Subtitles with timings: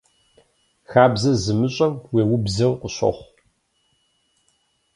[0.91, 3.25] Хабзэ зымыщӏэм уеубзэу къыщохъу.